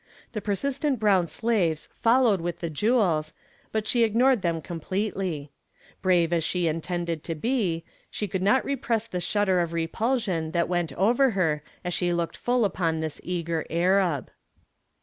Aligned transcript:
The 0.31 0.41
persistent 0.41 0.99
brown 0.99 1.27
slaves 1.27 1.87
followed 1.93 2.41
with 2.41 2.57
the 2.57 2.71
jewels, 2.71 3.33
but 3.71 3.87
she 3.87 4.03
ignored 4.03 4.41
them 4.41 4.59
completely. 4.59 5.51
Brave 6.01 6.33
as 6.33 6.43
she 6.43 6.67
intended 6.67 7.23
to 7.25 7.35
be, 7.35 7.85
she 8.09 8.27
could 8.27 8.41
not 8.41 8.65
repress 8.65 9.05
the 9.05 9.21
shudder 9.21 9.59
of 9.59 9.73
repulsion 9.73 10.53
that 10.53 10.67
went 10.67 10.91
over 10.93 11.29
her 11.37 11.61
as 11.85 11.93
she 11.93 12.13
looked 12.13 12.35
full 12.35 12.65
upon 12.65 12.99
this 12.99 13.21
eager 13.23 13.63
Arab. 13.69 14.31